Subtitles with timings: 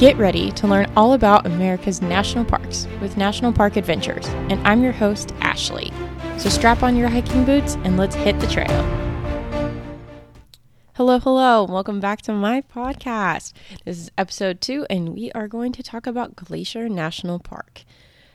[0.00, 4.82] Get ready to learn all about America's national parks with National Park Adventures, and I'm
[4.82, 5.92] your host, Ashley.
[6.38, 8.66] So strap on your hiking boots and let's hit the trail.
[10.94, 13.52] Hello, hello, welcome back to my podcast.
[13.84, 17.82] This is episode two, and we are going to talk about Glacier National Park.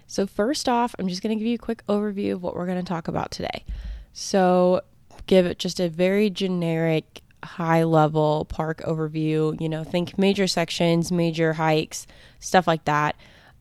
[0.06, 2.68] So, first off, I'm just going to give you a quick overview of what we're
[2.68, 3.66] going to talk about today.
[4.14, 4.82] So,
[5.26, 9.60] give it just a very generic high level park overview.
[9.62, 12.06] You know, think major sections, major hikes,
[12.40, 13.16] stuff like that.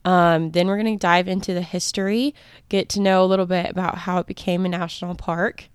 [0.05, 2.35] Um, then we're going to dive into the history,
[2.69, 5.69] get to know a little bit about how it became a national park.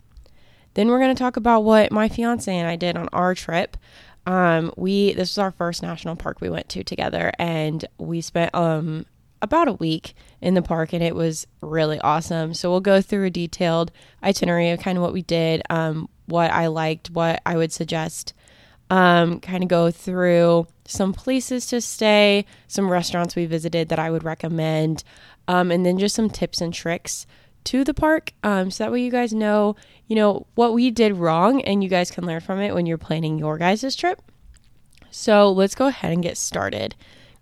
[0.76, 3.76] Then we're going to talk about what my fiance and I did on our trip.
[4.26, 8.54] Um, we this was our first national park we went to together, and we spent
[8.54, 9.06] um,
[9.42, 12.54] about a week in the park, and it was really awesome.
[12.54, 13.92] So we'll go through a detailed
[14.24, 18.34] itinerary of kind of what we did, um, what I liked, what I would suggest.
[18.90, 24.10] Um, kind of go through some places to stay, some restaurants we visited that I
[24.10, 25.04] would recommend,
[25.48, 27.28] um, and then just some tips and tricks
[27.66, 28.34] to the park.
[28.44, 29.76] Um, so that way you guys know,
[30.08, 32.98] you know, what we did wrong and you guys can learn from it when you're
[32.98, 34.22] planning your guys' trip.
[35.12, 36.96] So let's go ahead and get started.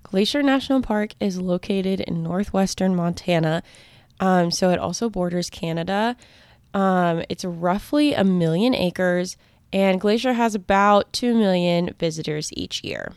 [0.03, 3.63] Glacier National Park is located in northwestern Montana.
[4.19, 6.15] Um, so it also borders Canada.
[6.77, 9.35] Um, it's roughly a million acres,
[9.73, 13.13] and Glacier has about 2 million visitors each year.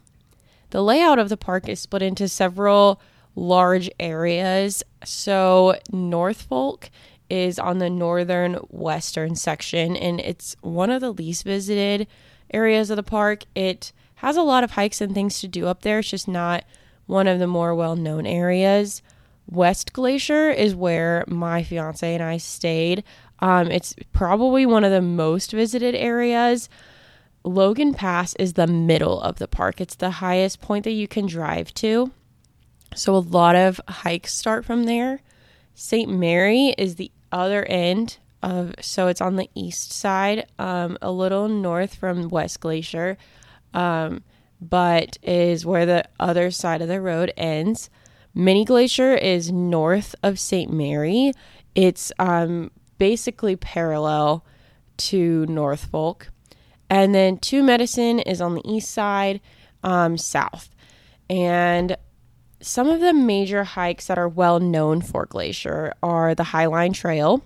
[0.70, 3.03] The layout of the park is split into several
[3.34, 4.83] large areas.
[5.05, 6.88] So, North Fork
[7.28, 12.06] is on the northern western section, and it's one of the least visited
[12.55, 13.44] areas of the park.
[13.55, 16.64] It has a lot of hikes and things to do up there, it's just not
[17.05, 19.03] one of the more well known areas.
[19.50, 23.03] West Glacier is where my fiance and I stayed.
[23.41, 26.69] Um, it's probably one of the most visited areas.
[27.42, 31.27] Logan Pass is the middle of the park, it's the highest point that you can
[31.27, 32.12] drive to.
[32.94, 35.20] So a lot of hikes start from there.
[35.74, 36.10] St.
[36.10, 41.48] Mary is the other end of, so it's on the east side, um, a little
[41.48, 43.16] north from West Glacier,
[43.72, 44.22] um,
[44.60, 47.88] but is where the other side of the road ends.
[48.34, 50.72] Many Glacier is north of St.
[50.72, 51.32] Mary.
[51.75, 52.70] It's um,
[53.00, 54.44] basically parallel
[54.99, 56.28] to North Fork.
[56.91, 59.41] And then Two Medicine is on the east side,
[59.83, 60.69] um, south.
[61.31, 61.97] And
[62.61, 67.43] some of the major hikes that are well known for Glacier are the Highline Trail,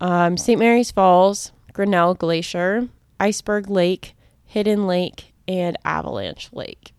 [0.00, 0.58] um, St.
[0.58, 2.88] Mary's Falls, Grinnell Glacier,
[3.20, 4.14] Iceberg Lake,
[4.44, 6.92] Hidden Lake, and Avalanche Lake.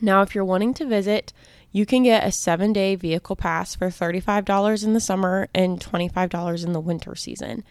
[0.00, 1.34] Now, if you're wanting to visit,
[1.72, 6.64] you can get a seven day vehicle pass for $35 in the summer and $25
[6.64, 7.64] in the winter season.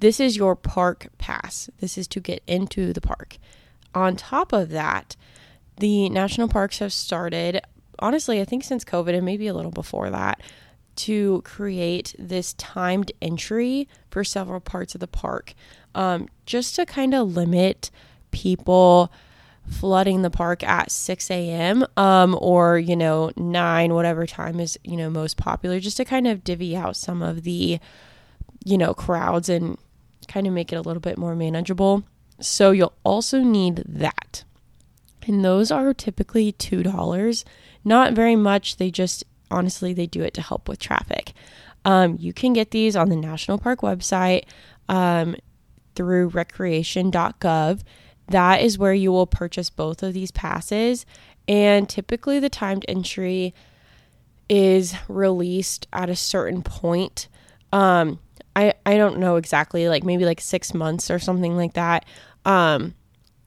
[0.00, 1.70] This is your park pass.
[1.80, 3.38] This is to get into the park.
[3.94, 5.16] On top of that,
[5.78, 7.60] the national parks have started,
[7.98, 10.40] honestly, I think since COVID and maybe a little before that,
[10.96, 15.54] to create this timed entry for several parts of the park
[15.94, 17.90] um, just to kind of limit
[18.30, 19.12] people
[19.68, 21.86] flooding the park at 6 a.m.
[21.96, 26.26] Um, or, you know, 9, whatever time is, you know, most popular, just to kind
[26.26, 27.78] of divvy out some of the,
[28.64, 29.78] you know, crowds and
[30.28, 32.04] kind of make it a little bit more manageable.
[32.40, 34.44] So you'll also need that.
[35.26, 37.44] And those are typically $2.
[37.84, 38.76] Not very much.
[38.76, 41.32] They just, honestly, they do it to help with traffic.
[41.84, 44.44] Um, you can get these on the National Park website
[44.88, 45.36] um,
[45.94, 47.82] through recreation.gov
[48.28, 51.04] that is where you will purchase both of these passes.
[51.46, 53.54] And typically, the timed entry
[54.48, 57.28] is released at a certain point.
[57.72, 58.18] Um,
[58.56, 62.04] I, I don't know exactly, like maybe like six months or something like that.
[62.44, 62.94] Um,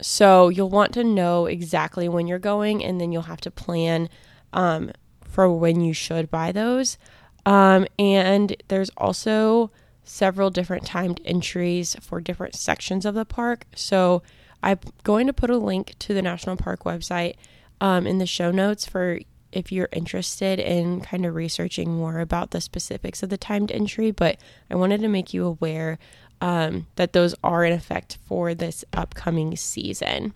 [0.01, 4.09] so you'll want to know exactly when you're going, and then you'll have to plan
[4.53, 4.91] um,
[5.23, 6.97] for when you should buy those.
[7.45, 9.71] Um, and there's also
[10.03, 13.65] several different timed entries for different sections of the park.
[13.75, 14.21] So
[14.67, 17.35] I'm going to put a link to the National Park website
[17.79, 19.19] um, in the show notes for
[19.53, 24.11] if you're interested in kind of researching more about the specifics of the timed entry.
[24.11, 24.37] But
[24.69, 25.99] I wanted to make you aware
[26.41, 30.33] um, that those are in effect for this upcoming season.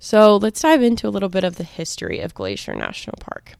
[0.00, 3.52] So let's dive into a little bit of the history of Glacier National Park.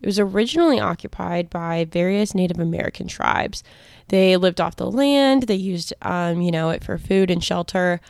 [0.00, 3.64] It was originally occupied by various Native American tribes.
[4.06, 5.44] They lived off the land.
[5.44, 8.00] They used, um, you know, it for food and shelter.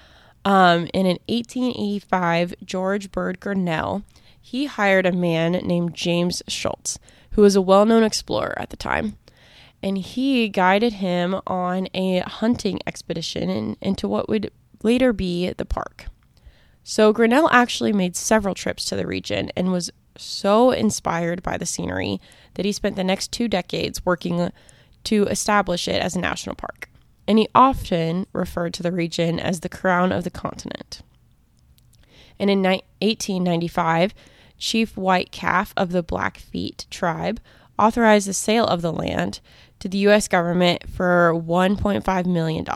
[0.45, 4.03] Um, and in 1885, George Bird Grinnell,
[4.41, 6.99] he hired a man named James Schultz,
[7.31, 9.17] who was a well-known explorer at the time.
[9.83, 14.51] And he guided him on a hunting expedition in, into what would
[14.83, 16.07] later be the park.
[16.83, 21.67] So Grinnell actually made several trips to the region and was so inspired by the
[21.67, 22.21] scenery
[22.55, 24.51] that he spent the next two decades working
[25.05, 26.91] to establish it as a national park.
[27.27, 31.03] And he often referred to the region as the crown of the continent.
[32.39, 34.15] And in 1895,
[34.59, 37.41] Chief White Calf of the Blackfeet tribe
[37.79, 39.41] authorized the sale of the land
[39.81, 40.29] to the U.S.
[40.29, 42.67] government for $1.5 million.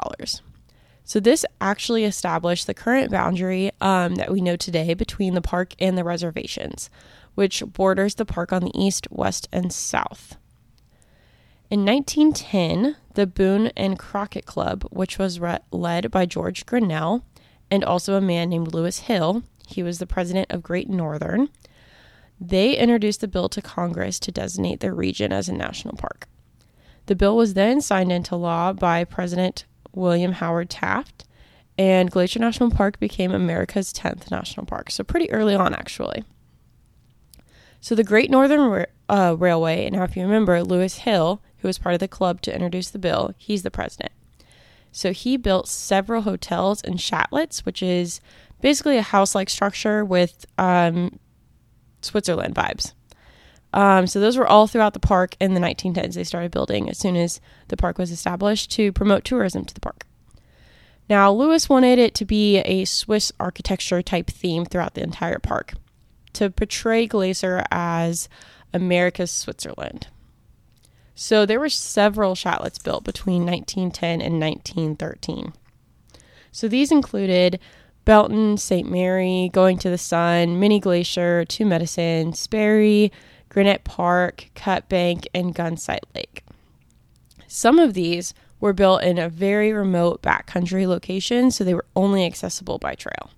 [1.05, 5.75] So, this actually established the current boundary um, that we know today between the park
[5.79, 6.91] and the reservations,
[7.35, 10.37] which borders the park on the east, west, and south.
[11.71, 17.25] In 1910, the Boone and Crockett Club, which was re- led by George Grinnell
[17.69, 21.49] and also a man named Louis Hill, he was the president of Great Northern,
[22.41, 26.29] they introduced the bill to Congress to designate the region as a national park.
[27.07, 31.25] The bill was then signed into law by President William Howard Taft,
[31.77, 34.93] and Glacier National Park became America's 10th national park.
[34.93, 36.23] So, pretty early on, actually.
[37.81, 41.79] So, the Great Northern uh, Railway, and now if you remember, Louis Hill, who was
[41.79, 44.13] part of the club to introduce the bill, he's the president.
[44.91, 48.21] So, he built several hotels and chatlets, which is
[48.61, 51.19] basically a house like structure with um,
[52.01, 52.93] Switzerland vibes.
[53.73, 56.15] Um, so those were all throughout the park in the 1910s.
[56.15, 59.81] They started building as soon as the park was established to promote tourism to the
[59.81, 60.07] park.
[61.09, 65.75] Now, Louis wanted it to be a Swiss architecture type theme throughout the entire park
[66.35, 68.29] to portray Glacier as
[68.75, 70.09] America's Switzerland.
[71.21, 75.53] So there were several chatlets built between 1910 and 1913.
[76.53, 77.59] So these included
[78.05, 78.89] Belton, St.
[78.89, 83.11] Mary, Going to the Sun, Many Glacier, Two Medicine, Sperry,
[83.49, 86.45] Granite Park, Cut Bank, and Gunsight Lake.
[87.49, 92.25] Some of these were built in a very remote backcountry location, so they were only
[92.25, 93.31] accessible by trail.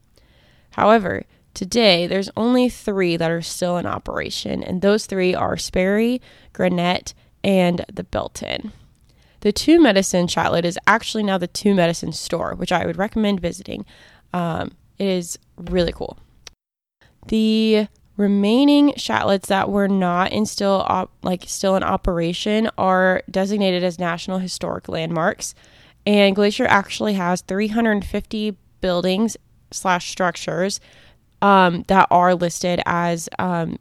[0.73, 1.25] However,
[1.55, 6.21] today there's only three that are still in operation, and those three are Sperry,
[6.53, 8.73] Granite, and the built in.
[9.41, 13.41] The Two Medicine Chatlet is actually now the Two Medicine store, which I would recommend
[13.41, 13.87] visiting.
[14.33, 16.19] Um, it is really cool.
[17.29, 23.83] The remaining chatlets that were not in still op- like still in operation are designated
[23.83, 25.55] as national historic landmarks
[26.07, 29.37] and glacier actually has 350 buildings
[29.71, 30.81] slash structures
[31.43, 33.79] um, that are listed as um,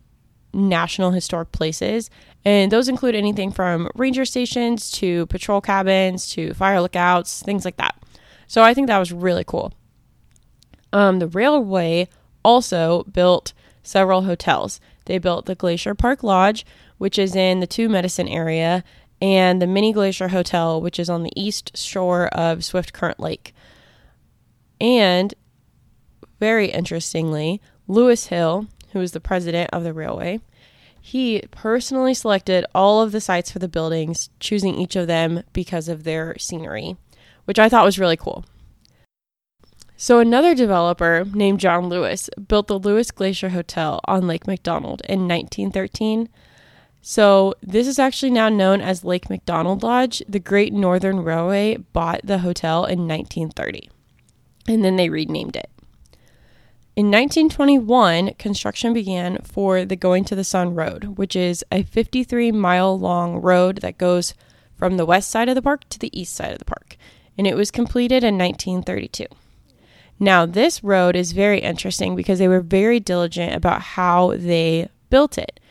[0.54, 2.10] national historic places
[2.46, 7.78] and those include anything from ranger stations to patrol cabins to fire lookouts things like
[7.78, 7.96] that
[8.48, 9.74] so i think that was really cool
[10.92, 12.07] um, the railway
[12.44, 13.54] also built
[13.84, 14.80] several hotels.
[15.06, 16.66] They built the Glacier Park Lodge,
[16.98, 18.84] which is in the Two Medicine area,
[19.22, 23.54] and the Many Glacier Hotel, which is on the east shore of Swift Current Lake.
[24.80, 25.34] And
[26.40, 30.39] very interestingly, Louis Hill, who was the president of the railway,
[31.01, 35.88] he personally selected all of the sites for the buildings, choosing each of them because
[35.88, 36.97] of their scenery,
[37.45, 38.45] which I thought was really cool.
[40.01, 45.27] So, another developer named John Lewis built the Lewis Glacier Hotel on Lake McDonald in
[45.27, 46.30] 1913.
[47.01, 50.24] So, this is actually now known as Lake McDonald Lodge.
[50.27, 53.89] The Great Northern Railway bought the hotel in 1930,
[54.69, 55.69] and then they renamed it.
[57.00, 62.51] In 1921, construction began for the Going to the Sun Road, which is a 53
[62.51, 64.34] mile long road that goes
[64.75, 66.98] from the west side of the park to the east side of the park,
[67.38, 69.27] and it was completed in 1932.
[70.20, 75.38] Now, this road is very interesting because they were very diligent about how they built
[75.38, 75.62] it.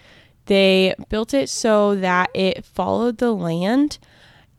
[0.46, 3.98] They built it so that it followed the land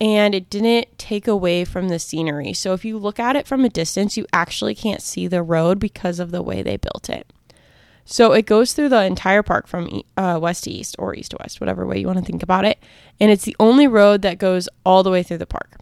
[0.00, 2.52] and it didn't take away from the scenery.
[2.52, 5.78] So, if you look at it from a distance, you actually can't see the road
[5.78, 7.30] because of the way they built it.
[8.04, 11.38] So, it goes through the entire park from uh, west to east or east to
[11.40, 12.78] west, whatever way you want to think about it.
[13.20, 15.76] And it's the only road that goes all the way through the park.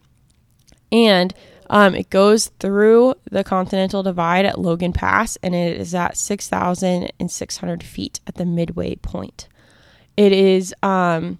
[0.90, 1.32] And
[1.70, 7.82] um, it goes through the Continental Divide at Logan Pass, and it is at 6,600
[7.82, 9.48] feet at the midway point.
[10.16, 11.38] It is um,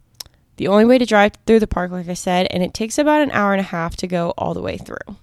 [0.58, 3.22] the only way to drive through the park, like I said, and it takes about
[3.22, 5.16] an hour and a half to go all the way through.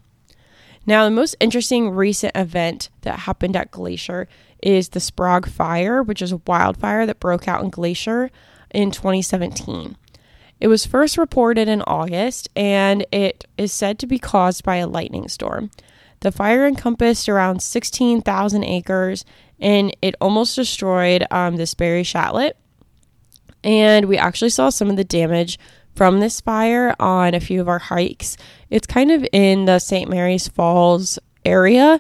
[0.88, 4.28] Now, the most interesting recent event that happened at Glacier
[4.62, 8.32] is the Sprague Fire, which is a wildfire that broke out in Glacier
[8.72, 9.98] in 2017.
[10.60, 14.88] It was first reported in August and it is said to be caused by a
[14.88, 15.70] lightning storm.
[16.22, 19.26] The fire encompassed around 16,000 acres
[19.60, 22.58] and it almost destroyed um, the Sperry Chatlet.
[23.66, 25.60] And we actually saw some of the damage
[25.96, 28.38] from this fire on a few of our hikes.
[28.70, 30.10] It's kind of in the St.
[30.10, 32.00] Mary's Falls area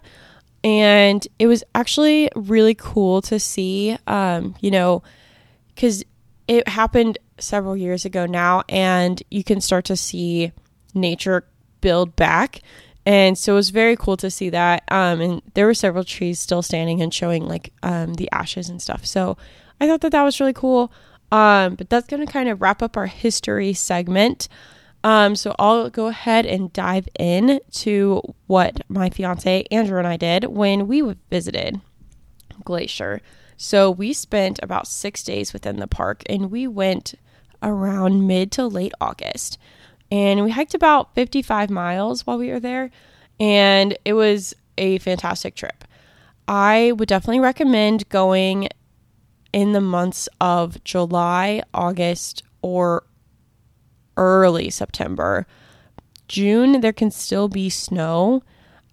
[0.65, 5.03] and it was actually really cool to see, um, you know,
[5.67, 6.03] because
[6.47, 10.51] it happened several years ago now, and you can start to see
[10.95, 11.45] nature
[11.81, 12.61] build back.
[13.05, 14.83] And so it was very cool to see that.
[14.87, 18.81] Um, and there were several trees still standing and showing like um, the ashes and
[18.81, 19.05] stuff.
[19.05, 19.37] So
[19.79, 20.91] I thought that that was really cool.
[21.31, 24.47] Um, but that's going to kind of wrap up our history segment.
[25.03, 30.17] Um, so I'll go ahead and dive in to what my fiance Andrew and I
[30.17, 31.79] did when we visited
[32.63, 33.21] Glacier.
[33.57, 37.13] So we spent about six days within the park and we went
[37.61, 39.57] around mid to late August.
[40.11, 42.91] And we hiked about 55 miles while we were there.
[43.39, 45.83] And it was a fantastic trip.
[46.47, 48.69] I would definitely recommend going
[49.55, 53.05] in the months of July, August, or
[54.17, 55.47] early September.
[56.27, 58.43] June, there can still be snow.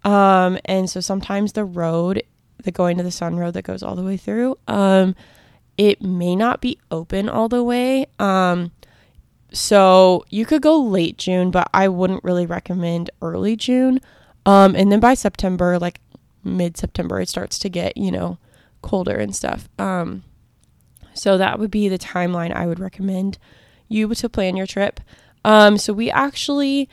[0.05, 2.23] Um, and so sometimes the road,
[2.63, 5.15] the going to the sun road that goes all the way through, um,
[5.77, 8.05] it may not be open all the way.
[8.17, 8.71] Um,
[9.51, 13.99] so you could go late June, but I wouldn't really recommend early June.
[14.45, 15.99] Um, and then by September, like
[16.41, 18.37] mid September, it starts to get, you know,
[18.81, 19.67] colder and stuff.
[19.77, 20.23] Um,
[21.13, 23.37] so that would be the timeline I would recommend
[23.87, 24.99] you to plan your trip.
[25.45, 26.89] Um, so we actually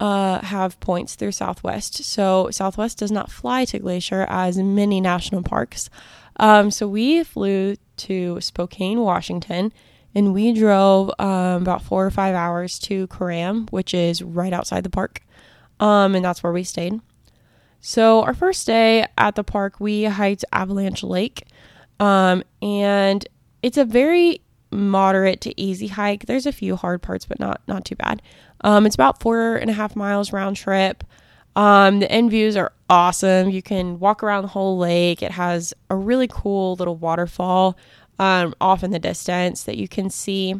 [0.00, 2.02] uh, have points through Southwest.
[2.04, 5.90] So Southwest does not fly to Glacier as many national parks.
[6.36, 9.72] Um, so we flew to Spokane, Washington,
[10.14, 14.84] and we drove um, about four or five hours to Coram, which is right outside
[14.84, 15.20] the park.
[15.78, 17.00] Um, and that's where we stayed.
[17.80, 21.44] So our first day at the park, we hiked Avalanche Lake.
[21.98, 23.26] Um, and
[23.62, 24.40] it's a very
[24.70, 26.26] moderate to easy hike.
[26.26, 28.22] There's a few hard parts, but not not too bad.
[28.62, 31.04] Um, it's about four and a half miles round trip.
[31.56, 33.50] Um, the end views are awesome.
[33.50, 35.22] You can walk around the whole lake.
[35.22, 37.76] It has a really cool little waterfall
[38.18, 40.54] um, off in the distance that you can see.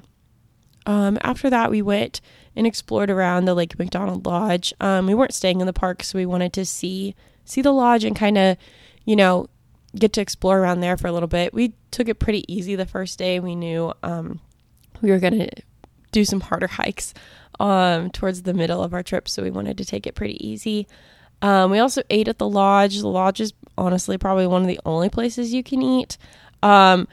[0.86, 2.20] Um, after that, we went
[2.56, 4.74] and explored around the Lake McDonald Lodge.
[4.80, 7.14] Um, we weren't staying in the park, so we wanted to see
[7.44, 8.56] see the lodge and kind of,
[9.04, 9.48] you know,
[9.96, 11.52] get to explore around there for a little bit.
[11.52, 13.40] We took it pretty easy the first day.
[13.40, 14.40] We knew um,
[15.02, 15.50] we were going to
[16.12, 17.14] do some harder hikes
[17.58, 20.86] um, towards the middle of our trip, so we wanted to take it pretty easy.
[21.42, 22.98] Um, we also ate at the lodge.
[22.98, 26.18] The lodge is honestly probably one of the only places you can eat.
[26.62, 27.08] Um,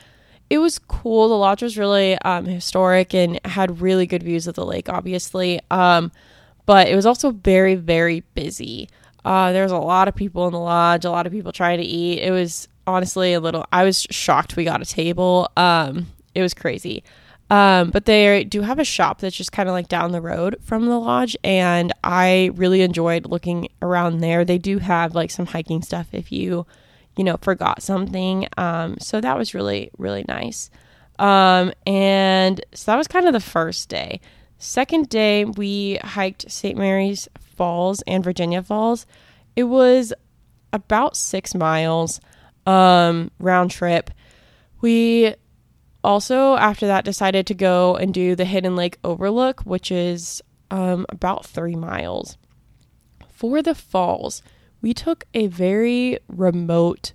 [0.50, 1.30] it was cool.
[1.30, 5.60] The lodge was really um, historic and had really good views of the lake, obviously.
[5.72, 6.12] Um,
[6.66, 8.90] but it was also very, very busy.
[9.28, 11.80] Uh, there was a lot of people in the lodge, a lot of people trying
[11.80, 12.20] to eat.
[12.20, 13.66] It was honestly a little.
[13.74, 15.52] I was shocked we got a table.
[15.58, 17.04] Um, it was crazy.
[17.50, 20.56] Um, but they do have a shop that's just kind of like down the road
[20.62, 24.46] from the lodge, and I really enjoyed looking around there.
[24.46, 26.66] They do have like some hiking stuff if you,
[27.18, 28.48] you know, forgot something.
[28.56, 30.70] Um, so that was really really nice.
[31.20, 34.22] Um, and so that was kind of the first day.
[34.58, 36.78] Second day, we hiked St.
[36.78, 39.06] Mary's Falls and Virginia Falls.
[39.56, 40.14] It was
[40.72, 42.22] about six miles
[42.66, 44.12] um, round trip.
[44.82, 45.34] We
[46.04, 51.06] also, after that, decided to go and do the Hidden Lake Overlook, which is um,
[51.10, 52.38] about three miles.
[53.30, 54.42] For the falls,
[54.82, 57.14] we took a very remote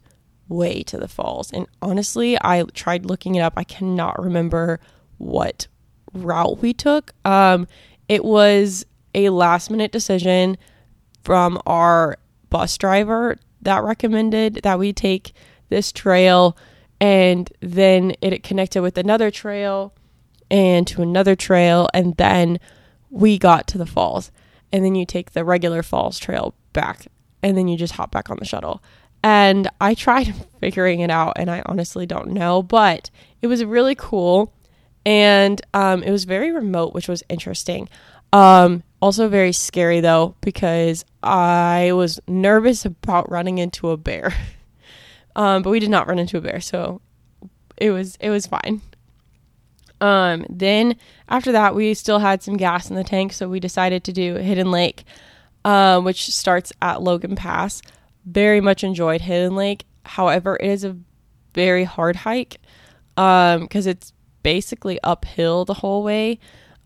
[0.49, 1.53] way to the falls.
[1.53, 3.55] And honestly, I tried looking it up.
[3.57, 4.81] I cannot remember
[5.19, 5.69] what
[6.13, 7.13] route we took.
[7.25, 7.67] Um,
[8.09, 8.85] it was
[9.15, 10.57] a last minute decision
[11.23, 12.19] from our
[12.51, 15.33] bus driver that recommended that we take
[15.69, 16.57] this trail
[17.01, 19.95] and then it connected with another trail
[20.51, 22.61] and to another trail and then
[23.11, 24.31] we got to the falls.
[24.73, 27.07] And then you take the regular falls trail back
[27.43, 28.83] and then you just hop back on the shuttle.
[29.23, 33.95] And i tried figuring it out and i honestly don't know but it was really
[33.95, 34.53] cool.
[35.05, 37.89] And um, it was very remote which was interesting
[38.33, 44.35] um, also very scary though because I was nervous about running into a bear.
[45.37, 47.01] um, but we did not run into a bear, so
[47.77, 48.81] it was it was fine.
[50.01, 50.97] Um, then
[51.29, 54.35] after that, we still had some gas in the tank, so we decided to do
[54.35, 55.05] Hidden Lake,
[55.65, 57.83] uh, which starts at Logan Pass.
[58.25, 59.85] Very much enjoyed Hidden Lake.
[60.05, 60.97] However, it is a
[61.55, 62.61] very hard hike
[63.15, 64.13] because um, it's
[64.43, 66.41] basically uphill the whole way.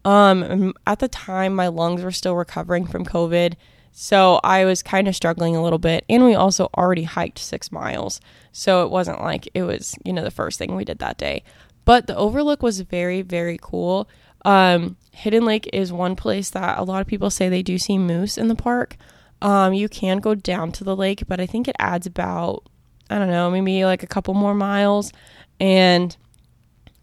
[0.07, 3.55] Um, at the time, my lungs were still recovering from COVID.
[3.91, 6.05] So I was kind of struggling a little bit.
[6.09, 8.21] And we also already hiked six miles.
[8.53, 11.43] So it wasn't like it was, you know, the first thing we did that day.
[11.85, 14.09] But the overlook was very, very cool.
[14.45, 17.99] Um, Hidden Lake is one place that a lot of people say they do see
[17.99, 18.97] moose in the park.
[19.43, 22.63] Um, you can go down to the lake, but I think it adds about,
[23.11, 25.13] I don't know, maybe like a couple more miles.
[25.59, 26.17] And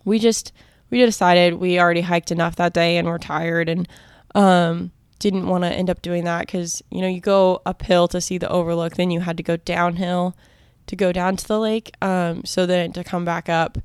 [0.05, 0.53] we just,
[0.93, 3.87] we decided we already hiked enough that day and we're tired and
[4.35, 8.21] um, didn't want to end up doing that because, you know, you go uphill to
[8.21, 10.37] see the overlook, then you had to go downhill
[10.85, 11.95] to go down to the lake.
[12.03, 13.79] Um, so then to come back up,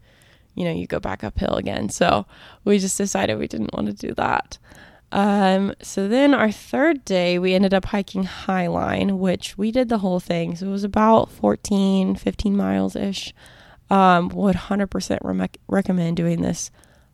[0.55, 1.89] you know, you go back uphill again.
[1.89, 2.27] So
[2.67, 4.59] we just decided we didn't want to do that.
[5.11, 9.99] Um, so then our third day, we ended up hiking Highline, which we did the
[9.99, 10.57] whole thing.
[10.57, 13.33] So it was about 14, 15 miles ish.
[13.89, 16.71] Um, would 100% re- recommend doing this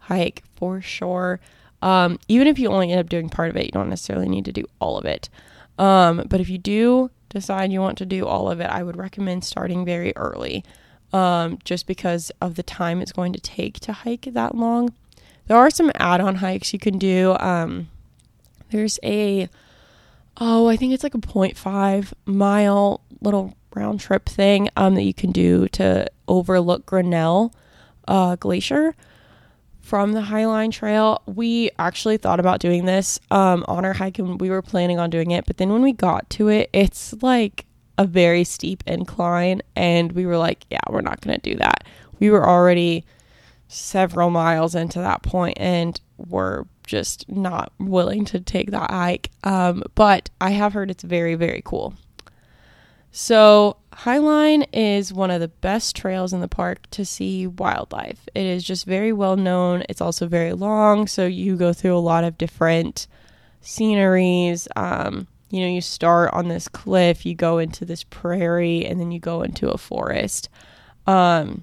[0.06, 1.40] hike for sure.
[1.82, 4.46] Um, even if you only end up doing part of it, you don't necessarily need
[4.46, 5.28] to do all of it.
[5.78, 8.96] Um, but if you do decide you want to do all of it, I would
[8.96, 10.64] recommend starting very early,
[11.12, 14.94] um, just because of the time it's going to take to hike that long.
[15.46, 17.36] There are some add-on hikes you can do.
[17.38, 17.88] Um,
[18.70, 19.48] there's a
[20.38, 25.14] oh, I think it's like a 0.5 mile little round trip thing um, that you
[25.14, 27.54] can do to overlook Grinnell
[28.08, 28.94] uh, Glacier
[29.84, 31.22] from the Highline Trail.
[31.26, 35.10] We actually thought about doing this um, on our hike and we were planning on
[35.10, 37.66] doing it, but then when we got to it, it's like
[37.98, 41.84] a very steep incline, and we were like, yeah, we're not going to do that.
[42.18, 43.04] We were already
[43.68, 49.30] several miles into that point and were just not willing to take that hike.
[49.44, 51.94] Um, but I have heard it's very, very cool.
[53.16, 58.28] So, Highline is one of the best trails in the park to see wildlife.
[58.34, 59.84] It is just very well known.
[59.88, 63.06] It's also very long, so you go through a lot of different
[63.60, 64.66] sceneries.
[64.74, 69.12] Um, you know, you start on this cliff, you go into this prairie, and then
[69.12, 70.48] you go into a forest.
[71.06, 71.62] Um,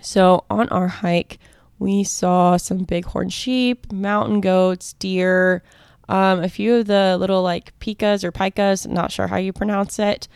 [0.00, 1.38] so on our hike,
[1.78, 5.62] we saw some bighorn sheep, mountain goats, deer,
[6.10, 9.98] um, a few of the little like pikas or pikas, not sure how you pronounce
[9.98, 10.26] it.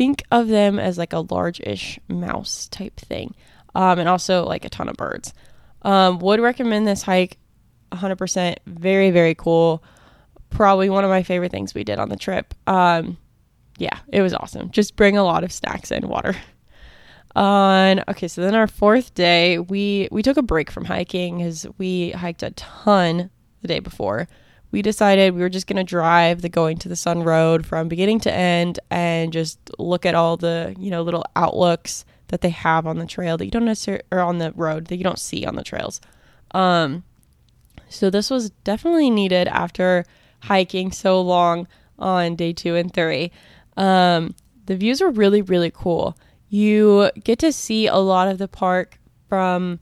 [0.00, 3.34] Think of them as like a large ish mouse type thing.
[3.74, 5.34] Um, and also like a ton of birds.
[5.82, 7.36] Um, would recommend this hike
[7.92, 8.56] 100%.
[8.64, 9.84] Very, very cool.
[10.48, 12.54] Probably one of my favorite things we did on the trip.
[12.66, 13.18] Um,
[13.76, 14.70] yeah, it was awesome.
[14.70, 16.34] Just bring a lot of snacks and water.
[17.36, 21.66] on okay so then our fourth day we we took a break from hiking because
[21.78, 23.30] we hiked a ton
[23.62, 24.26] the day before
[24.70, 27.88] we decided we were just going to drive the going to the sun road from
[27.88, 32.50] beginning to end and just look at all the you know little outlooks that they
[32.50, 35.18] have on the trail that you don't necessarily or on the road that you don't
[35.18, 36.00] see on the trails.
[36.52, 37.04] Um
[37.88, 40.04] so this was definitely needed after
[40.40, 41.66] hiking so long
[41.98, 43.32] on day two and three.
[43.76, 44.34] Um
[44.66, 46.16] the views were really really cool.
[46.48, 49.78] You get to see a lot of the park from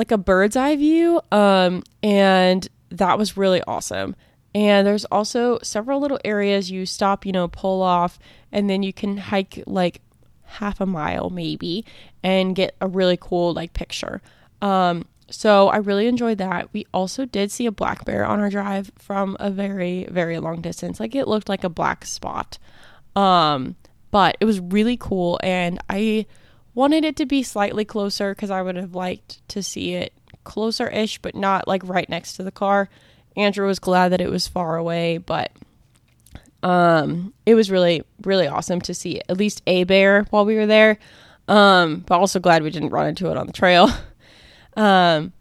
[0.00, 4.14] like a bird's eye view um, and that was really awesome.
[4.54, 8.18] And there's also several little areas you stop you know pull off
[8.50, 10.00] and then you can hike like
[10.44, 11.84] half a mile maybe
[12.24, 14.20] and get a really cool like picture.
[14.60, 16.72] Um, so i really enjoyed that.
[16.72, 20.60] We also did see a black bear on our drive from a very very long
[20.60, 20.98] distance.
[20.98, 22.58] Like it looked like a black spot.
[23.14, 23.76] Um,
[24.10, 26.26] but it was really cool and I
[26.74, 30.12] wanted it to be slightly closer because I would have liked to see it
[30.44, 32.88] closer ish, but not like right next to the car.
[33.36, 35.52] Andrew was glad that it was far away, but
[36.62, 40.66] um, it was really, really awesome to see at least a bear while we were
[40.66, 40.98] there.
[41.48, 43.90] Um, but also glad we didn't run into it on the trail.
[44.76, 45.32] um,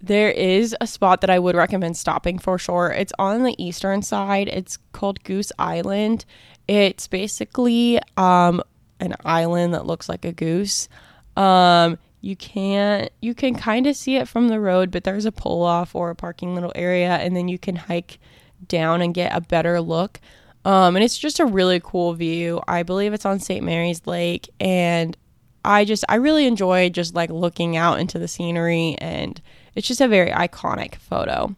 [0.00, 2.90] there is a spot that I would recommend stopping for sure.
[2.90, 4.48] It's on the eastern side.
[4.48, 6.24] It's called Goose Island,
[6.68, 8.62] it's basically um,
[9.00, 10.88] an island that looks like a goose.
[11.34, 15.32] Um, you can't you can kind of see it from the road, but there's a
[15.32, 18.18] pull off or a parking little area, and then you can hike
[18.66, 20.20] down and get a better look.
[20.64, 22.60] Um, and it's just a really cool view.
[22.66, 23.64] I believe it's on St.
[23.64, 25.16] Mary's Lake, and
[25.64, 29.40] I just I really enjoy just like looking out into the scenery, and
[29.74, 31.54] it's just a very iconic photo.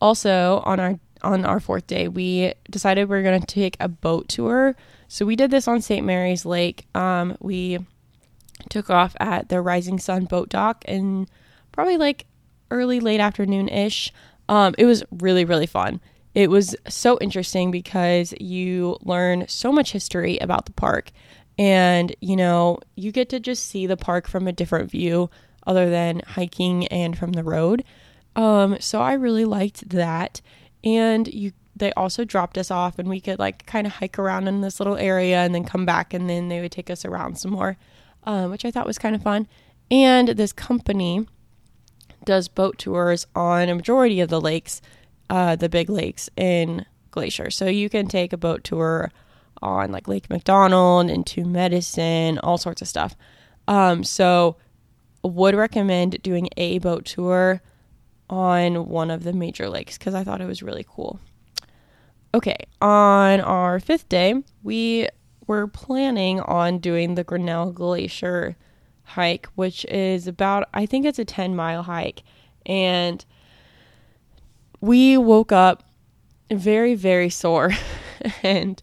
[0.00, 3.88] Also, on our on our fourth day, we decided we are going to take a
[3.88, 4.76] boat tour.
[5.08, 6.04] So we did this on St.
[6.04, 6.86] Mary's Lake.
[6.94, 7.78] Um, we
[8.70, 11.28] took off at the Rising Sun boat dock and
[11.72, 12.26] probably like
[12.70, 14.12] early, late afternoon ish.
[14.48, 16.00] Um, it was really, really fun.
[16.34, 21.10] It was so interesting because you learn so much history about the park.
[21.58, 25.30] And, you know, you get to just see the park from a different view
[25.66, 27.84] other than hiking and from the road.
[28.36, 30.40] Um, so I really liked that
[30.84, 34.48] and you they also dropped us off and we could like kind of hike around
[34.48, 37.38] in this little area and then come back and then they would take us around
[37.38, 37.76] some more
[38.28, 39.48] um, which i thought was kind of fun
[39.90, 41.26] and this company
[42.24, 44.80] does boat tours on a majority of the lakes
[45.30, 49.10] uh, the big lakes in glacier so you can take a boat tour
[49.62, 53.16] on like Lake McDonald and Two Medicine, all sorts of stuff.
[53.66, 54.56] Um, so
[55.22, 57.60] would recommend doing a boat tour
[58.30, 61.20] on one of the major lakes because I thought it was really cool.
[62.34, 65.08] Okay, on our fifth day, we
[65.48, 68.56] were planning on doing the Grinnell Glacier
[69.02, 72.22] hike, which is about, I think it's a 10 mile hike.
[72.66, 73.24] And
[74.80, 75.82] we woke up
[76.52, 77.72] very, very sore.
[78.42, 78.80] and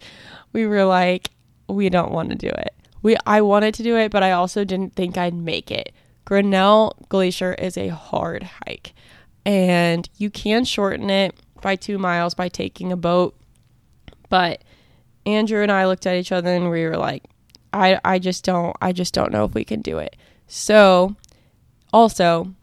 [0.52, 1.30] we were like,
[1.70, 2.76] we don't want to do it.
[3.02, 5.94] We, I wanted to do it, but I also didn't think I'd make it.
[6.26, 8.94] Grinnell Glacier is a hard hike,
[9.46, 13.36] and you can shorten it by two miles by taking a boat.
[14.30, 14.64] But
[15.26, 17.24] Andrew and I looked at each other and we were like,
[17.74, 20.16] I, I just don't I just don't know if we can do it.
[20.48, 21.16] So
[21.92, 22.54] also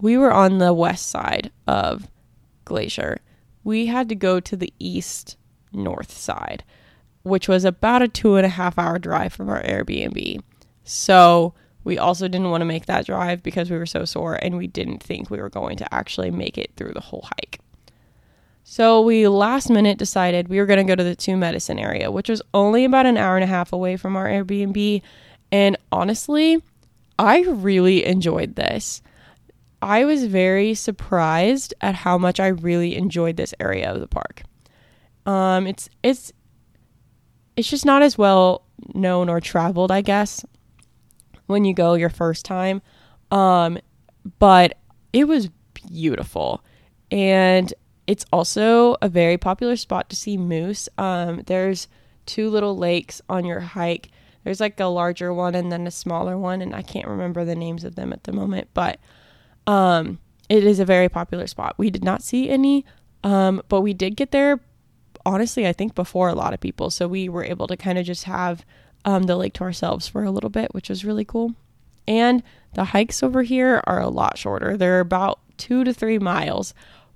[0.00, 2.08] we were on the west side of
[2.64, 3.20] Glacier.
[3.62, 5.36] We had to go to the east
[5.72, 6.64] north side,
[7.22, 10.40] which was about a two and a half hour drive from our Airbnb.
[10.84, 14.56] So we also didn't want to make that drive because we were so sore and
[14.56, 17.60] we didn't think we were going to actually make it through the whole hike.
[18.66, 22.10] So we last minute decided we were going to go to the Two Medicine area,
[22.10, 25.02] which was only about an hour and a half away from our Airbnb.
[25.52, 26.62] And honestly,
[27.18, 29.02] I really enjoyed this.
[29.82, 34.42] I was very surprised at how much I really enjoyed this area of the park.
[35.26, 36.32] Um, it's it's
[37.56, 40.42] it's just not as well known or traveled, I guess,
[41.46, 42.80] when you go your first time.
[43.30, 43.78] Um,
[44.38, 44.78] but
[45.12, 46.64] it was beautiful.
[47.10, 47.72] And
[48.06, 50.88] it's also a very popular spot to see moose.
[50.98, 51.88] Um, there's
[52.26, 54.10] two little lakes on your hike.
[54.44, 57.54] There's like a larger one and then a smaller one, and I can't remember the
[57.54, 58.98] names of them at the moment, but
[59.66, 61.74] um, it is a very popular spot.
[61.78, 62.84] We did not see any,
[63.22, 64.60] um, but we did get there,
[65.24, 66.90] honestly, I think before a lot of people.
[66.90, 68.66] So we were able to kind of just have
[69.06, 71.54] um, the lake to ourselves for a little bit, which was really cool.
[72.06, 72.42] And
[72.74, 74.76] the hikes over here are a lot shorter.
[74.76, 76.74] They're about two to three miles,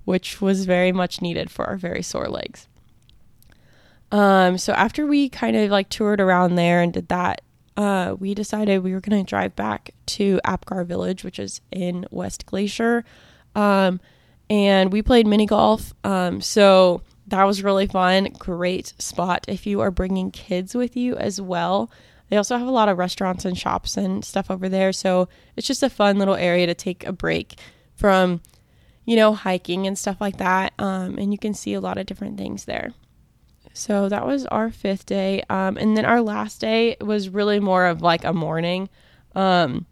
[0.09, 2.67] which was very much needed for our very sore legs.
[4.11, 7.41] Um, so after we kind of like toured around there and did that,
[7.77, 12.07] uh, we decided we were going to drive back to Apgar Village, which is in
[12.09, 13.05] West Glacier.
[13.53, 13.99] Um,
[14.49, 15.93] and we played mini golf.
[16.03, 18.29] Um, so that was really fun.
[18.39, 21.91] Great spot if you are bringing kids with you as well.
[22.29, 24.91] They also have a lot of restaurants and shops and stuff over there.
[24.91, 27.59] So it's just a fun little area to take a break
[27.93, 28.41] from,
[29.09, 30.71] you know, hiking and stuff like that.
[30.77, 32.91] Um, and you can see a lot of different things there.
[33.73, 35.41] So that was our fifth day.
[35.49, 38.87] Um, and then our last day was really more of like a morning.
[39.33, 39.87] Um,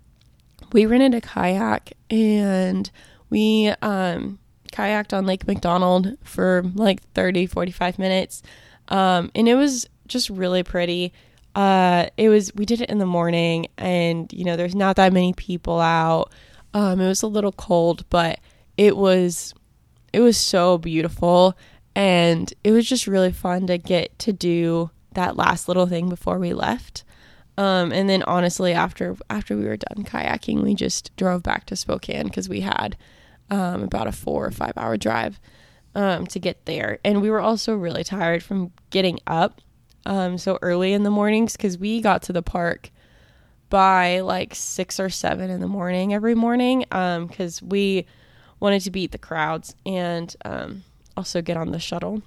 [0.71, 2.91] we rented a kayak and
[3.31, 4.37] we um,
[4.71, 8.43] kayaked on Lake McDonald for like 30, 45 minutes.
[8.89, 11.11] Um, and it was just really pretty.
[11.55, 15.11] Uh, it was, we did it in the morning and, you know, there's not that
[15.11, 16.31] many people out.
[16.75, 18.37] Um, it was a little cold, but
[18.77, 19.53] it was,
[20.13, 21.57] it was so beautiful.
[21.95, 26.37] And it was just really fun to get to do that last little thing before
[26.37, 27.03] we left.
[27.57, 31.75] Um, and then honestly, after after we were done kayaking, we just drove back to
[31.75, 32.95] Spokane because we had
[33.49, 35.39] um, about a four or five hour drive
[35.95, 36.99] um, to get there.
[37.03, 39.61] And we were also really tired from getting up
[40.05, 42.91] um, so early in the mornings because we got to the park
[43.69, 48.05] by like six or seven in the morning every morning because um, we
[48.59, 50.83] wanted to beat the crowds and um,
[51.15, 52.21] also get on the shuttle.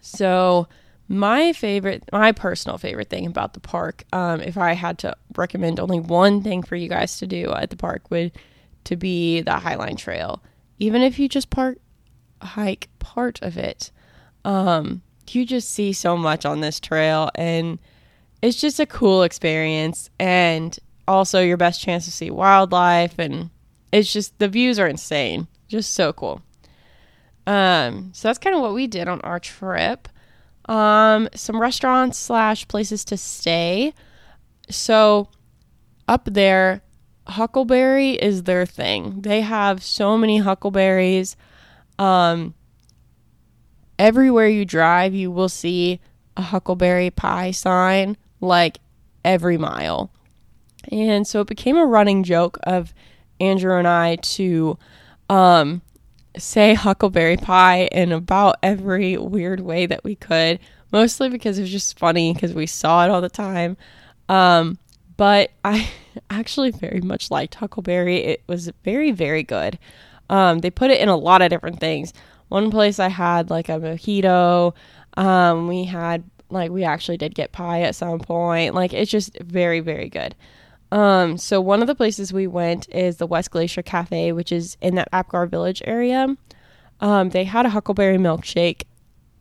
[0.00, 0.68] So,
[1.06, 5.78] my favorite, my personal favorite thing about the park, um, if I had to recommend
[5.78, 8.32] only one thing for you guys to do at the park, would
[8.84, 10.42] to be the Highline Trail.
[10.78, 11.78] Even if you just park
[12.40, 13.90] hike part of it,
[14.44, 17.78] um, you just see so much on this trail and
[18.42, 20.78] it's just a cool experience and
[21.08, 23.50] also your best chance to see wildlife and
[23.94, 25.46] it's just the views are insane.
[25.68, 26.42] Just so cool.
[27.46, 30.08] Um, so that's kind of what we did on our trip.
[30.66, 33.94] Um, some restaurants slash places to stay.
[34.68, 35.28] So
[36.08, 36.82] up there,
[37.28, 39.20] huckleberry is their thing.
[39.20, 41.36] They have so many huckleberries.
[41.96, 42.54] Um,
[43.96, 46.00] everywhere you drive, you will see
[46.36, 48.78] a huckleberry pie sign like
[49.24, 50.10] every mile.
[50.90, 52.92] And so it became a running joke of
[53.40, 54.78] Andrew and I to
[55.28, 55.82] um,
[56.36, 60.58] say huckleberry pie in about every weird way that we could,
[60.92, 63.76] mostly because it was just funny because we saw it all the time.
[64.28, 64.78] Um,
[65.16, 65.88] but I
[66.30, 68.18] actually very much liked Huckleberry.
[68.18, 69.78] It was very, very good.
[70.30, 72.12] Um, they put it in a lot of different things.
[72.48, 74.74] One place I had like a mojito.
[75.16, 78.74] Um, we had Like we actually did get pie at some point.
[78.74, 80.34] Like it's just very very good.
[80.92, 84.76] Um, so one of the places we went is the West Glacier Cafe, which is
[84.80, 86.36] in that Apgar Village area.
[87.00, 88.82] Um, they had a huckleberry milkshake,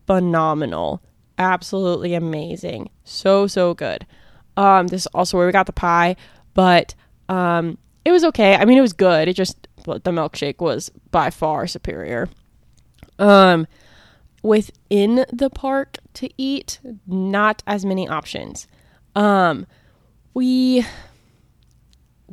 [0.08, 1.02] phenomenal,
[1.38, 4.06] absolutely amazing, so so good.
[4.58, 6.16] Um, this is also where we got the pie,
[6.54, 6.96] but
[7.30, 8.56] um, it was okay.
[8.56, 9.28] I mean, it was good.
[9.28, 12.30] It just the milkshake was by far superior.
[13.20, 13.68] Um,
[14.42, 18.68] within the park to eat, not as many options.
[19.16, 19.66] Um,
[20.34, 20.86] we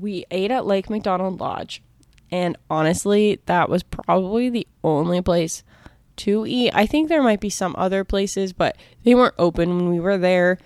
[0.00, 1.82] we ate at Lake McDonald Lodge,
[2.30, 5.62] and honestly, that was probably the only place
[6.16, 6.72] to eat.
[6.74, 10.18] I think there might be some other places, but they weren't open when we were
[10.18, 10.58] there.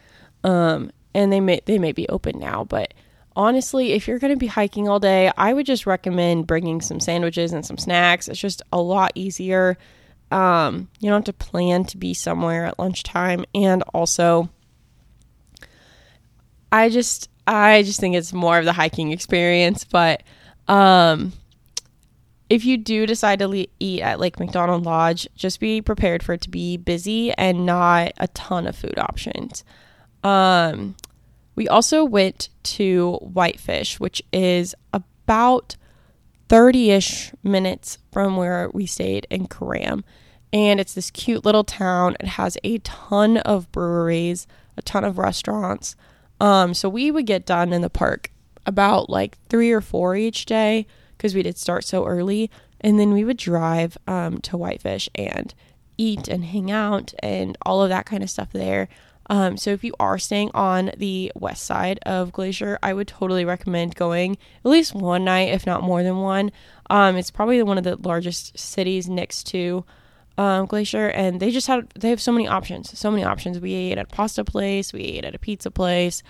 [0.42, 2.92] Um, and they may they may be open now, but
[3.36, 7.00] honestly, if you're going to be hiking all day, I would just recommend bringing some
[7.00, 8.28] sandwiches and some snacks.
[8.28, 9.76] It's just a lot easier.
[10.30, 14.50] Um, you don't have to plan to be somewhere at lunchtime, and also,
[16.72, 19.84] I just I just think it's more of the hiking experience.
[19.84, 20.22] But
[20.68, 21.32] um,
[22.48, 26.34] if you do decide to le- eat at Lake McDonald Lodge, just be prepared for
[26.34, 29.64] it to be busy and not a ton of food options.
[30.22, 30.96] Um,
[31.54, 35.76] we also went to Whitefish, which is about
[36.48, 40.04] 30 ish minutes from where we stayed in Coram.
[40.52, 42.16] And it's this cute little town.
[42.20, 45.96] It has a ton of breweries, a ton of restaurants.
[46.44, 48.30] Um, so we would get done in the park
[48.66, 52.50] about like three or four each day because we did start so early.
[52.82, 55.54] And then we would drive um, to Whitefish and
[55.96, 58.90] eat and hang out and all of that kind of stuff there.
[59.30, 63.46] Um, so if you are staying on the west side of Glacier, I would totally
[63.46, 66.52] recommend going at least one night, if not more than one.
[66.90, 69.86] Um, it's probably one of the largest cities next to
[70.36, 73.60] um, Glacier, and they just had they have so many options, so many options.
[73.60, 76.22] We ate at a pasta place, we ate at a pizza place,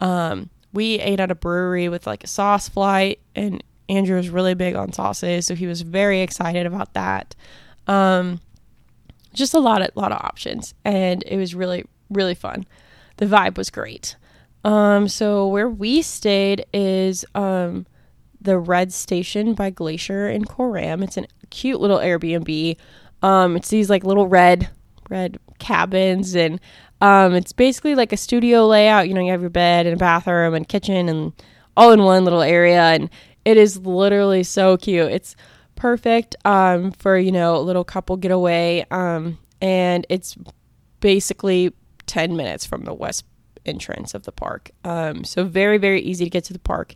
[0.00, 4.54] um, we ate at a brewery with like a sauce flight, and Andrew was really
[4.54, 7.34] big on sauces, so he was very excited about that.
[7.86, 8.40] Um,
[9.32, 12.66] just a lot of lot of options, and it was really really fun.
[13.16, 14.16] The vibe was great.
[14.64, 17.86] Um, so where we stayed is um,
[18.40, 21.02] the Red Station by Glacier in Coram.
[21.02, 22.76] It's a cute little Airbnb.
[23.22, 24.70] Um, it's these like little red
[25.08, 26.60] red cabins and
[27.00, 29.08] um, it's basically like a studio layout.
[29.08, 31.32] You know, you have your bed and a bathroom and kitchen and
[31.76, 33.08] all in one little area, and
[33.44, 35.12] it is literally so cute.
[35.12, 35.36] It's
[35.76, 40.36] perfect um, for you know a little couple getaway, um, and it's
[41.00, 41.72] basically
[42.06, 43.24] 10 minutes from the west
[43.64, 44.70] entrance of the park.
[44.82, 46.94] Um, so, very, very easy to get to the park.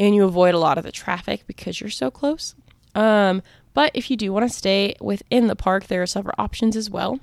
[0.00, 2.54] And you avoid a lot of the traffic because you're so close.
[2.94, 3.42] Um,
[3.78, 6.90] but if you do want to stay within the park, there are several options as
[6.90, 7.20] well.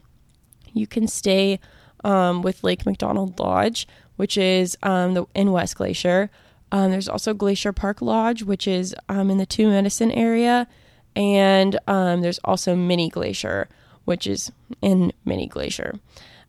[0.72, 1.60] You can stay
[2.06, 6.30] um, with Lake McDonald Lodge, which is um, the, in West Glacier.
[6.72, 10.66] Um, there's also Glacier Park Lodge, which is um, in the Two Medicine area.
[11.14, 13.68] And um, there's also Many Glacier,
[14.06, 14.50] which is
[14.82, 16.00] in Many Glacier.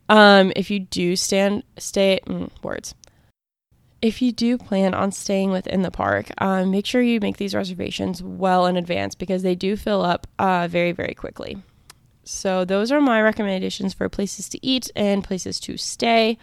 [0.07, 2.95] Um, if you do stand stay mm, words,
[4.01, 7.55] if you do plan on staying within the park, um, make sure you make these
[7.55, 11.57] reservations well in advance because they do fill up uh, very very quickly.
[12.23, 16.37] So those are my recommendations for places to eat and places to stay.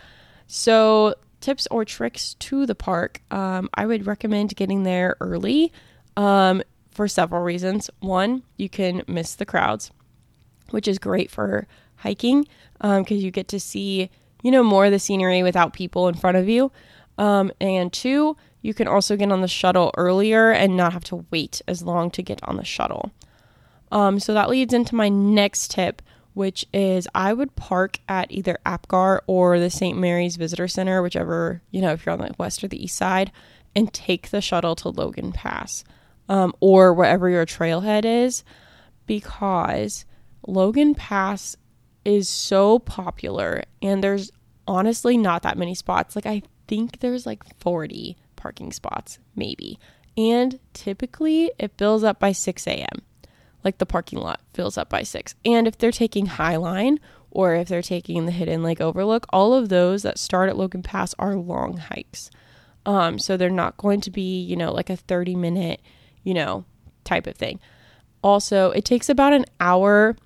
[0.46, 5.72] So tips or tricks to the park, um, I would recommend getting there early
[6.16, 7.90] um, for several reasons.
[8.00, 9.90] One, you can miss the crowds,
[10.70, 12.46] which is great for hiking
[12.78, 14.10] because um, you get to see,
[14.42, 16.72] you know, more of the scenery without people in front of you.
[17.18, 21.24] Um, and two, you can also get on the shuttle earlier and not have to
[21.31, 23.12] wait as long to get on the shuttle.
[23.92, 28.59] Um, so that leads into my next tip, which is I would park at either
[28.66, 29.96] Apgar or the St.
[29.96, 33.31] Mary's Visitor Center, whichever, you know, if you're on the west or the east side,
[33.77, 35.85] and take the shuttle to Logan Pass
[36.29, 38.44] um, or wherever your trailhead is,
[39.07, 40.05] because
[40.46, 41.57] Logan Pass
[42.05, 44.31] is so popular and there's
[44.66, 46.16] honestly not that many spots.
[46.16, 49.79] Like I think there's like 40 parking spots, maybe.
[50.16, 53.03] And typically it fills up by 6 a.m.
[53.62, 55.35] Like the parking lot fills up by 6.
[55.44, 56.98] And if they're taking Highline
[57.31, 60.83] or if they're taking the Hidden Lake Overlook, all of those that start at Logan
[60.83, 62.31] Pass are long hikes.
[62.87, 65.81] Um, so they're not going to be, you know, like a 30 minute,
[66.22, 66.64] you know,
[67.03, 67.59] type of thing.
[68.22, 70.16] Also, it takes about an hour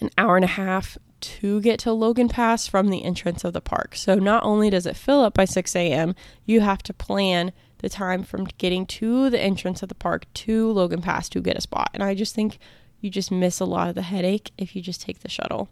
[0.00, 3.60] an hour and a half to get to Logan Pass from the entrance of the
[3.60, 3.96] park.
[3.96, 7.88] So not only does it fill up by 6 a.m., you have to plan the
[7.88, 11.60] time from getting to the entrance of the park to Logan Pass to get a
[11.60, 11.90] spot.
[11.92, 12.58] And I just think
[13.00, 15.68] you just miss a lot of the headache if you just take the shuttle.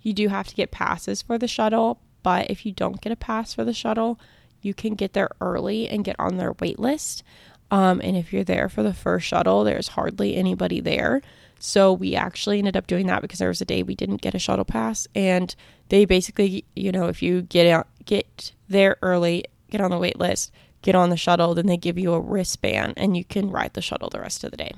[0.00, 3.16] You do have to get passes for the shuttle, but if you don't get a
[3.16, 4.18] pass for the shuttle,
[4.60, 7.22] you can get there early and get on their wait list.
[7.70, 11.22] Um, and if you're there for the first shuttle, there's hardly anybody there.
[11.58, 14.34] So we actually ended up doing that because there was a day we didn't get
[14.34, 15.54] a shuttle pass, and
[15.88, 20.18] they basically, you know, if you get out, get there early, get on the wait
[20.18, 23.74] list, get on the shuttle, then they give you a wristband, and you can ride
[23.74, 24.72] the shuttle the rest of the day.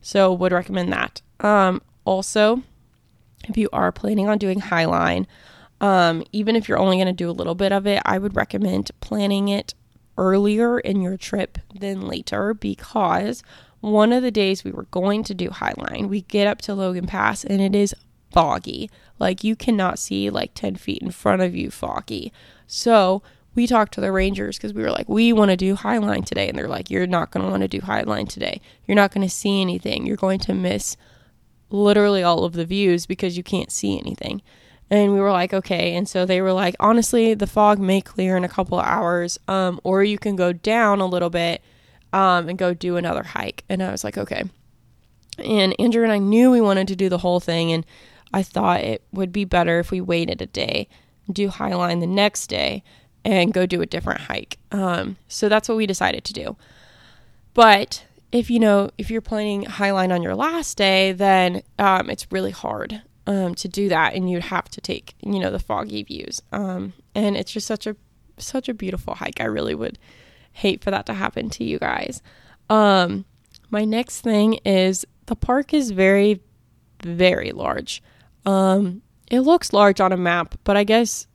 [0.00, 1.22] So would recommend that.
[1.40, 2.62] Um, also,
[3.48, 5.26] if you are planning on doing Highline,
[5.80, 8.36] um, even if you're only going to do a little bit of it, I would
[8.36, 9.74] recommend planning it
[10.16, 13.42] earlier in your trip than later because
[13.84, 17.06] one of the days we were going to do Highline, we get up to Logan
[17.06, 17.94] Pass and it is
[18.32, 18.90] foggy.
[19.18, 22.32] Like you cannot see like 10 feet in front of you foggy.
[22.66, 23.22] So
[23.54, 26.48] we talked to the Rangers because we were like, we want to do Highline today.
[26.48, 28.62] And they're like, you're not going to want to do Highline today.
[28.86, 30.06] You're not going to see anything.
[30.06, 30.96] You're going to miss
[31.68, 34.40] literally all of the views because you can't see anything.
[34.88, 35.94] And we were like, okay.
[35.94, 39.78] And so they were like, honestly, the fog may clear in a couple hours, um,
[39.84, 41.62] or you can go down a little bit
[42.14, 43.64] um, and go do another hike.
[43.68, 44.44] And I was like, okay.
[45.38, 47.84] And Andrew and I knew we wanted to do the whole thing, and
[48.32, 50.88] I thought it would be better if we waited a day,
[51.30, 52.84] do Highline the next day,
[53.24, 54.58] and go do a different hike.
[54.70, 56.56] Um, so that's what we decided to do.
[57.52, 62.30] But if you know if you're planning Highline on your last day, then um, it's
[62.30, 66.04] really hard um, to do that, and you'd have to take you know the foggy
[66.04, 66.42] views.
[66.52, 67.96] Um, and it's just such a
[68.38, 69.40] such a beautiful hike.
[69.40, 69.98] I really would
[70.54, 72.22] hate for that to happen to you guys.
[72.70, 73.26] Um,
[73.70, 76.40] my next thing is the park is very
[77.02, 78.02] very large.
[78.46, 81.26] Um, it looks large on a map, but I guess,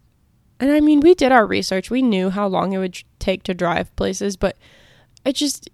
[0.59, 1.89] and I mean, we did our research.
[1.89, 4.57] We knew how long it would take to drive places, but
[5.25, 5.69] it just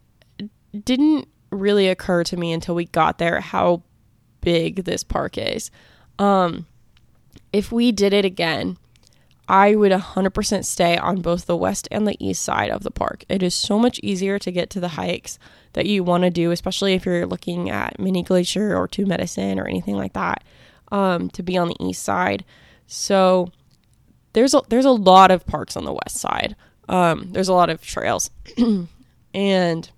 [0.83, 3.83] didn't really occur to me until we got there how
[4.41, 5.71] big this park is.
[6.19, 6.65] Um,
[7.53, 8.77] if we did it again,
[9.47, 13.25] I would 100% stay on both the west and the east side of the park.
[13.29, 15.37] It is so much easier to get to the hikes
[15.73, 19.59] that you want to do, especially if you're looking at Many Glacier or Two Medicine
[19.59, 20.43] or anything like that,
[20.91, 22.43] um, to be on the east side.
[22.87, 23.51] So
[24.33, 26.55] there's a, there's a lot of parks on the west side.
[26.89, 28.31] Um, there's a lot of trails,
[29.33, 29.89] and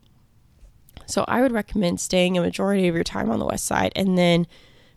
[1.05, 4.17] so I would recommend staying a majority of your time on the west side and
[4.17, 4.45] then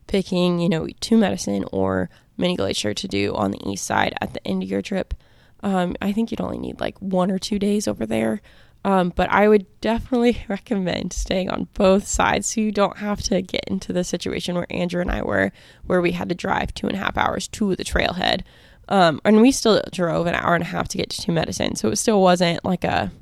[0.08, 2.10] picking, you know, two medicine or
[2.40, 5.14] Many Glacier to do on the east side at the end of your trip.
[5.62, 8.40] Um, I think you'd only need like one or two days over there.
[8.82, 13.42] Um, but I would definitely recommend staying on both sides so you don't have to
[13.42, 15.52] get into the situation where Andrew and I were,
[15.84, 18.42] where we had to drive two and a half hours to the trailhead.
[18.88, 21.76] Um, and we still drove an hour and a half to get to Two Medicine,
[21.76, 23.12] so it still wasn't like a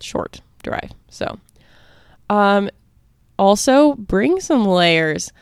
[0.00, 0.92] short drive.
[1.08, 1.40] So,
[2.30, 2.70] um,
[3.38, 5.32] also bring some layers.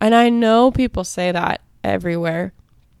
[0.00, 2.52] And I know people say that everywhere,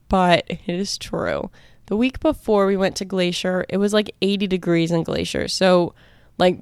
[0.08, 1.50] but it is true.
[1.86, 5.48] The week before we went to Glacier, it was like 80 degrees in Glacier.
[5.48, 5.94] So,
[6.38, 6.58] like,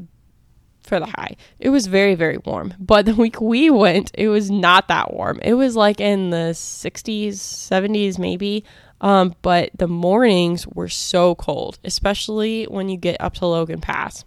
[0.83, 2.75] for the high, it was very, very warm.
[2.79, 5.41] But the week we went, it was not that warm.
[5.43, 8.65] It was like in the 60s, 70s, maybe.
[9.01, 14.25] Um, but the mornings were so cold, especially when you get up to Logan Pass.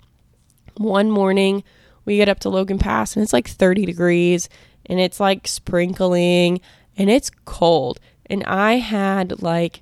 [0.77, 1.63] One morning,
[2.05, 4.49] we get up to Logan Pass and it's like 30 degrees
[4.85, 6.61] and it's like sprinkling
[6.97, 7.99] and it's cold.
[8.25, 9.81] And I had like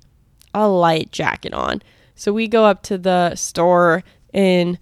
[0.54, 1.82] a light jacket on.
[2.14, 4.78] So we go up to the store in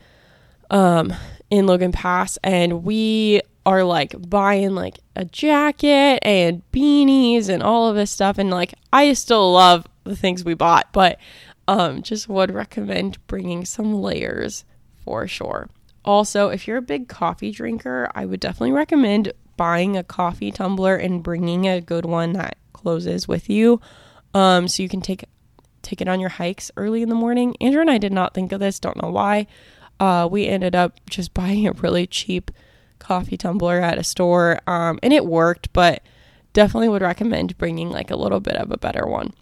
[0.71, 1.13] um
[1.51, 7.89] in Logan Pass and we are like buying like a jacket and beanies and all
[7.89, 11.19] of this stuff and like I still love the things we bought, but
[11.67, 14.65] um just would recommend bringing some layers
[15.05, 15.69] for sure.
[16.05, 20.97] Also, if you're a big coffee drinker, I would definitely recommend buying a coffee tumbler
[20.97, 23.81] and bringing a good one that closes with you
[24.35, 25.25] um, so you can take
[25.83, 27.55] take it on your hikes early in the morning.
[27.61, 29.47] Andrew and I did not think of this, don't know why.
[30.01, 32.51] Uh, we ended up just buying a really cheap
[32.99, 36.03] coffee tumbler at a store um, and it worked, but
[36.53, 39.33] definitely would recommend bringing like a little bit of a better one.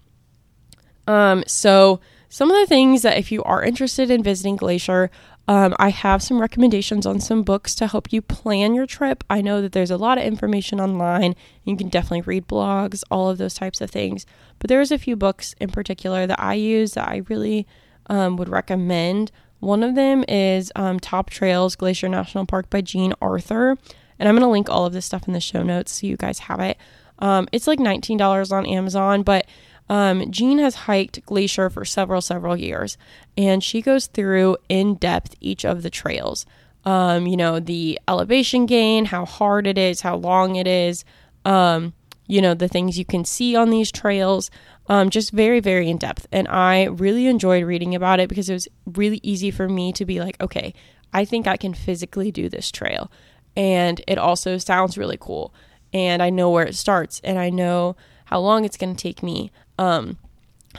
[1.06, 5.10] Um, so some of the things that if you are interested in visiting Glacier,
[5.49, 9.24] um, I have some recommendations on some books to help you plan your trip.
[9.28, 11.34] I know that there's a lot of information online.
[11.64, 14.24] You can definitely read blogs, all of those types of things.
[14.61, 17.66] But there's a few books in particular that I use that I really
[18.07, 19.32] um, would recommend.
[19.59, 23.76] One of them is um, Top Trails Glacier National Park by Jean Arthur.
[24.18, 26.16] And I'm going to link all of this stuff in the show notes so you
[26.16, 26.78] guys have it.
[27.18, 29.47] Um, it's like $19 on Amazon, but
[29.88, 32.96] um, Jean has hiked Glacier for several, several years,
[33.36, 36.46] and she goes through in depth each of the trails.
[36.84, 41.04] Um, you know, the elevation gain, how hard it is, how long it is,
[41.44, 41.92] um,
[42.26, 44.50] you know, the things you can see on these trails.
[44.88, 46.26] Um, just very, very in depth.
[46.32, 50.04] And I really enjoyed reading about it because it was really easy for me to
[50.04, 50.74] be like, okay,
[51.12, 53.10] I think I can physically do this trail.
[53.56, 55.54] And it also sounds really cool.
[55.92, 59.22] And I know where it starts and I know how long it's going to take
[59.22, 59.52] me.
[59.82, 60.18] Um,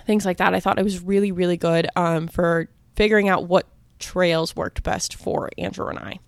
[0.06, 0.54] things like that.
[0.54, 3.68] I thought it was really, really good um, for figuring out what
[4.00, 6.20] trails worked best for Andrew and I.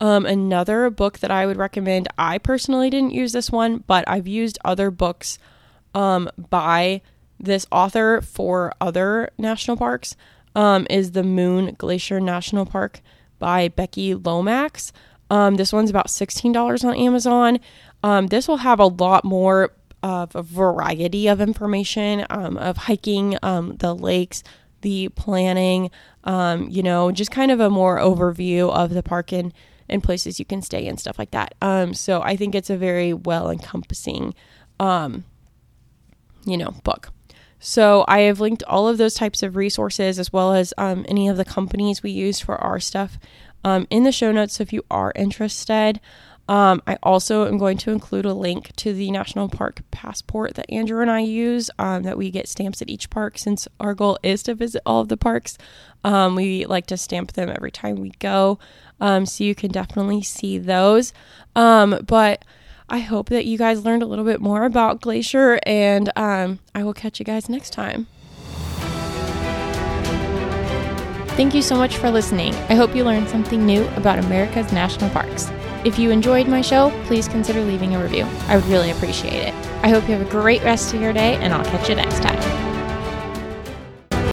[0.00, 4.26] Um, another book that I would recommend, I personally didn't use this one, but I've
[4.26, 5.38] used other books
[5.94, 7.00] um, by
[7.38, 10.16] this author for other national parks,
[10.54, 13.00] um, is the Moon Glacier National Park
[13.38, 14.92] by Becky Lomax.
[15.30, 17.60] Um, this one's about $16 on Amazon.
[18.02, 19.72] Um, this will have a lot more
[20.04, 24.42] of a variety of information um, of hiking um, the lakes,
[24.82, 25.90] the planning,
[26.24, 29.54] um, you know, just kind of a more overview of the park and,
[29.88, 31.54] and places you can stay and stuff like that.
[31.62, 34.34] Um, so I think it's a very well encompassing,
[34.78, 35.24] um,
[36.44, 37.10] you know, book.
[37.58, 41.28] So I have linked all of those types of resources as well as um, any
[41.28, 43.18] of the companies we used for our stuff
[43.88, 44.56] in the show notes.
[44.56, 45.98] So if you are interested,
[46.48, 50.70] um, I also am going to include a link to the National Park Passport that
[50.70, 54.18] Andrew and I use, um, that we get stamps at each park since our goal
[54.22, 55.56] is to visit all of the parks.
[56.04, 58.58] Um, we like to stamp them every time we go.
[59.00, 61.12] Um, so you can definitely see those.
[61.56, 62.44] Um, but
[62.88, 66.84] I hope that you guys learned a little bit more about Glacier, and um, I
[66.84, 68.06] will catch you guys next time.
[71.36, 72.54] Thank you so much for listening.
[72.68, 75.50] I hope you learned something new about America's national parks.
[75.84, 78.24] If you enjoyed my show, please consider leaving a review.
[78.48, 79.54] I would really appreciate it.
[79.82, 82.22] I hope you have a great rest of your day, and I'll catch you next
[82.22, 82.73] time.